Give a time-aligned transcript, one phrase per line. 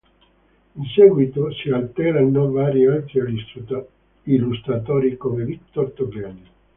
[0.73, 3.21] In seguito si alterneranno vari altri
[4.23, 6.43] illustratori, come Victor Togliani.